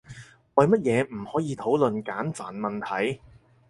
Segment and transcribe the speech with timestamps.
[0.55, 3.21] 為乜嘢唔可以討論簡繁問題？